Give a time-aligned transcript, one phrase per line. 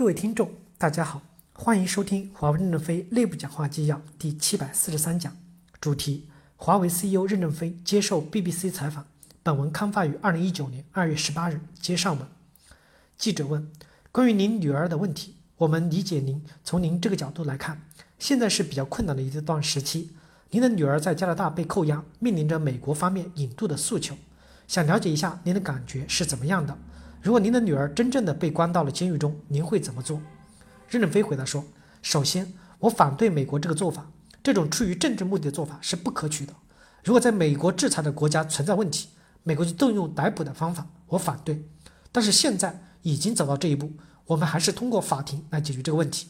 [0.00, 1.20] 各位听众，大家好，
[1.52, 5.36] 欢迎收听华为任正非内部讲话纪要第七百四十三讲，
[5.78, 6.26] 主题：
[6.56, 9.04] 华为 CEO 任正非接受 BBC 采访。
[9.42, 11.60] 本文刊发于二零一九年二月十八日。
[11.78, 12.26] 接上文，
[13.18, 13.70] 记者问：
[14.10, 17.82] 关于您女儿的问题，我们理解您从您这个角度来看，
[18.18, 20.12] 现在是比较困难的一段时期。
[20.48, 24.16] 您的女儿在加拿大被扣押，面临着美国方面引渡的诉求，
[24.66, 26.78] 想了解一下您的感觉是怎么样的？
[27.22, 30.22] 如果您的女儿真正的被关到了监狱中，您会怎么做？
[30.88, 31.62] 任正非回答说
[32.00, 34.10] ：“首先，我反对美国这个做法，
[34.42, 36.54] 这种出于政治目的的做法是不可取的。
[37.04, 39.10] 如果在美国制裁的国家存在问题，
[39.42, 41.62] 美国就动用逮捕的方法，我反对。
[42.10, 43.92] 但是现在已经走到这一步，
[44.26, 46.28] 我们还是通过法庭来解决这个问题。”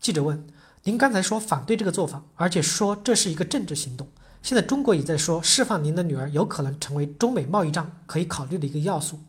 [0.00, 0.46] 记者问
[0.84, 4.08] ：“您刚才说反对这个做法，而且说这是一个政治行动。”
[4.42, 9.20] 现在中国也在说释放您的女儿有可能成为中美贸易战可以考虑的一个要素，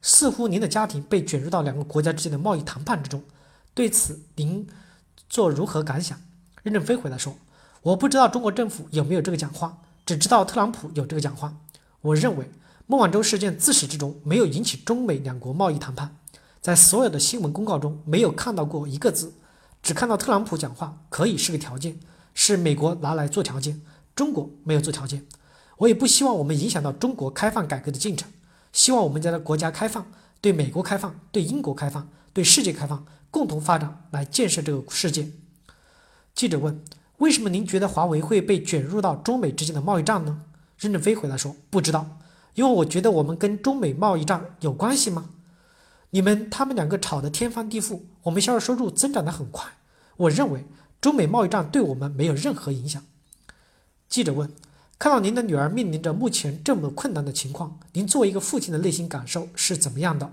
[0.00, 3.22] 似乎您的家庭被卷入到两个国家之间的贸易谈判之中，
[3.74, 4.66] 对此您
[5.28, 6.20] 做如何感想？
[6.62, 7.36] 任正非回答说
[7.82, 11.56] ：“我不知道中国政府有没有这个讲话，只知道特朗普有这个讲话。
[12.00, 12.50] 我认为
[12.86, 16.16] 孟晚舟事件自始至终没有引起中美两国贸易谈判，
[16.60, 19.32] 在所有的新闻公告中没有看到过一个字，
[19.82, 21.98] 只看到特朗普讲话可以是个条件，
[22.34, 23.80] 是美国拿来做条件。”
[24.14, 25.24] 中国没有做条件，
[25.76, 28.28] 我也不希望我们影响到中国开放改革的进程。
[28.72, 30.06] 希望我们家的国家开放，
[30.40, 35.30] 对美国开放，对英国开放，对世界开放，共同发展来建设这个世界。
[36.34, 36.82] 记者问：
[37.18, 40.42] 为什么您觉得华为会被卷入到中美之间的贸易战呢？
[40.78, 42.18] 任正非回答说：不知道，
[42.54, 45.30] 因为我觉得我们跟中美贸易战有关系吗？
[46.10, 49.70] 你们他们两个吵得天翻地覆，我们销售收入增长得很快。
[50.16, 50.64] 我认为
[51.00, 53.04] 中美贸易战对我们没有任何影响。
[54.08, 54.50] 记者问
[54.98, 60.32] ：“看到您的女儿面临着目前这么困难的情况，您作为一个父亲的内心感受是怎么样的？”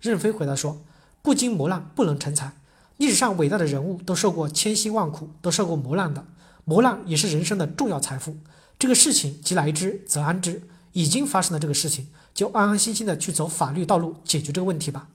[0.00, 0.80] 任飞回答说
[1.20, 2.52] ：“不经磨难不能成才。
[2.98, 6.24] 历史上伟大的人物都受过千辛万苦，都受过磨难的。
[6.64, 8.36] 磨难也是人生的重要财富。
[8.78, 15.08] 这个事情既来之则安之，已经发生了这个事情，就安安心心的去走法律道路解决这个问题吧。”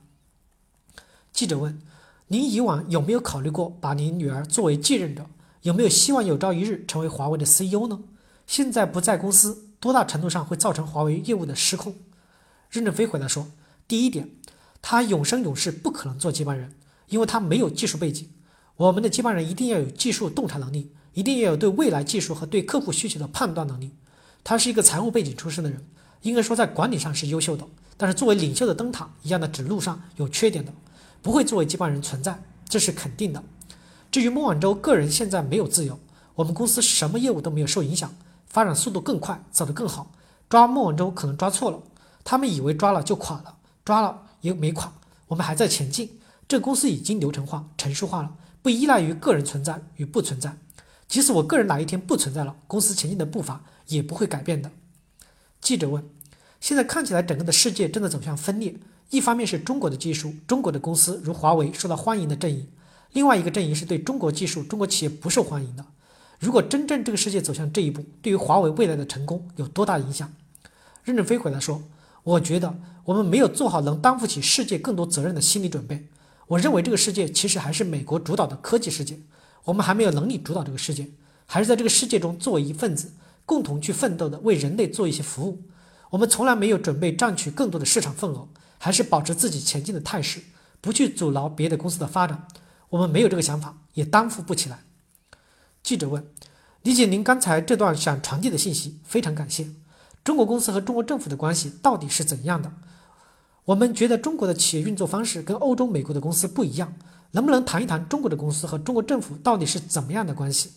[1.32, 1.80] 记者问
[2.28, 5.24] ：“您以往有没有考虑过把您女儿作为继任者？”
[5.62, 8.00] 有没有希望有朝一日成为华为的 CEO 呢？
[8.50, 11.94] 现在不在公司，多大程度上会造成华为业务的失控？
[12.68, 13.46] 任正非回答说：
[13.86, 14.28] 第一点，
[14.82, 16.74] 他永生永世不可能做接班人，
[17.10, 18.28] 因为他没有技术背景。
[18.74, 23.92] 我们的接班人一定要有技术洞察能力，一定要有对未来技术和对客户需求的判断能力。
[24.42, 25.86] 他是一个财务背景出身的人，
[26.22, 27.64] 应该说在管理上是优秀的，
[27.96, 30.72] 但是作为领袖的灯塔一样的指路上有缺点的，
[31.22, 33.44] 不会作为接班人存在，这是肯定的。
[34.10, 36.00] 至于孟晚舟个人现在没有自由，
[36.34, 38.12] 我们公司什么业务都没有受影响，
[38.50, 40.12] 发展速度更快，走得更好。
[40.48, 41.80] 抓孟晚舟可能抓错了，
[42.24, 44.92] 他们以为抓了就垮了，抓了也没垮，
[45.28, 46.20] 我们还在前进。
[46.48, 50.58] 这公司已经流程化、程序化了，不依赖于个人存在与不存在。
[51.06, 54.70] 即使我个人哪一天不存在了，公司前进的步伐也不会改变的。
[55.60, 56.04] 记者问：
[56.60, 58.74] 现在看起来整个的世界正在走向分裂，
[59.10, 62.68] 一方面是中国的技术、中国的公司如华为受到欢迎的阵营。
[63.12, 65.84] 另外一个阵营是对中国技术、中国企业不受欢迎的。
[66.40, 70.32] 如果真正这个世界走向这一步，对于华为未来的成功有多大影响？
[71.04, 71.82] 任正非回答说
[72.24, 72.74] ：“我觉得
[73.04, 76.08] 我们没有做好能担负起世界更多责任的心理准备。
[76.46, 79.18] 我认为这个世界其实还是美国主导的科技世界，
[79.64, 81.10] 我们还没有能力主导这个世界，
[81.44, 83.12] 还是在这个世界中作为一份子，
[83.44, 85.62] 共同去奋斗的，为人类做一些服务。
[86.08, 90.40] 我们从来没有准备占取更多的市场份额，还是保持自己前进的态势，
[90.80, 92.48] 不去阻挠别的公司的发展。”
[92.88, 94.84] 我们没有这个想法，也担负不起来。
[95.82, 96.24] 记者问
[96.82, 99.68] ：“理解您刚才这段想传递的信息，非常感谢。
[100.22, 102.72] 中国公司和中国政府的关系到底是怎样的？
[103.64, 106.94] 我们觉得中国的企业运作方式跟欧洲、美国的公司不一样，
[107.32, 110.72] 能不能谈一谈中国的公司和中国政府到底是怎么样的关系？”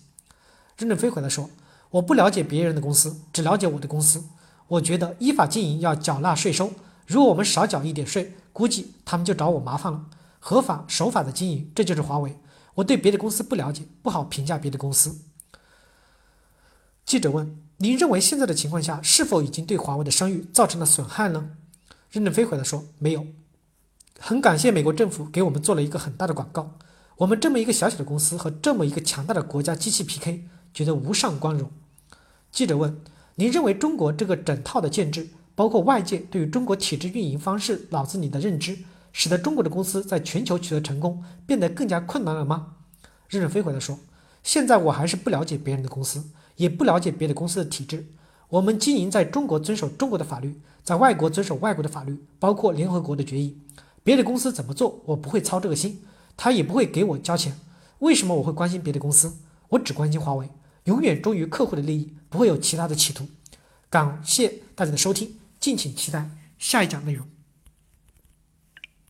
[0.78, 1.50] 任正非回答说
[1.92, 4.24] ：“我不了解别人的公司，只了解我的公司。
[4.68, 6.72] 我觉得依法经营要缴纳税收，
[7.06, 10.06] 如果我们少缴一点税，估计他们就找我麻烦了。”
[10.40, 12.38] 合法守法的经营，这就是华为。
[12.76, 15.20] 我对别的公司不了解，不好评价别的公司。
[17.06, 21.52] 记者问：“您认为现在的情况下，是否已经对华为的声誉造成了损害呢？”
[22.10, 23.28] 任正非回答说：“没有。
[24.20, 26.78] 很感谢美国政府给我们做了一个很大的广告。
[27.18, 31.70] 我们这么一个小小的公司和这么一个强大的国家机器 PK，觉得无上光荣。”
[32.52, 33.02] 记者问
[33.36, 38.80] ：“您认为中国这个整套的建制，包括外界对于中国体制运营方式脑子里的认知？”
[39.14, 42.74] 使得中国的公司在全球取得成功变得更加困难了吗？
[43.30, 44.00] 任正非回答说
[44.44, 48.08] ：“现在我还是不了解别人的公司，也不了解别的公司的体制。
[48.50, 53.58] 我们经营在中国遵守中国的法律，在外国遵守外国的法律，包括联合国的决议。
[54.04, 56.04] 别的公司怎么做，我不会操这个心，
[56.36, 57.58] 他也不会给我交钱。
[58.00, 59.34] 为什么我会关心别的公司？
[59.70, 60.50] 我只关心华为，
[60.84, 63.28] 永远忠于客户的利益，不会有其他的企图。
[63.90, 66.30] 感谢大家的收听，敬请期待
[66.60, 67.33] 下一讲内容。